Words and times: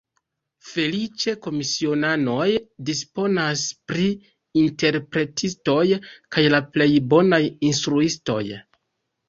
Feliĉe 0.67 1.33
komisionanoj 1.47 2.47
disponas 2.87 3.67
pri 3.91 4.07
interpretistoj 4.63 5.79
kaj 6.09 6.49
la 6.57 6.65
plej 6.75 6.91
bonaj 7.15 7.43
instruistoj. 7.73 8.43